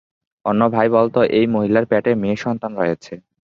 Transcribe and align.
অন্য 0.45 0.61
ভাই 0.75 0.87
বলতো 0.95 1.19
এই 1.37 1.45
মহিলার 1.55 1.85
পেটে 1.91 2.11
মেয়ে 2.21 2.37
সন্তান 2.45 2.71
রয়েছে। 2.77 3.13